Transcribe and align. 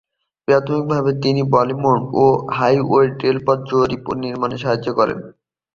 প্রাথমিকভাবে 0.47 1.11
তিনি 1.23 1.41
বাল্টিমোর 1.53 1.97
ও 2.15 2.25
ওহাইও 2.41 2.95
রেলপথ 3.21 3.59
জরিপ 3.71 4.03
ও 4.09 4.21
নির্মাণে 4.23 4.57
সাহায্য 4.63 4.87
করেন। 4.99 5.19